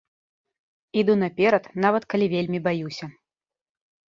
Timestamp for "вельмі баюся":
2.35-3.05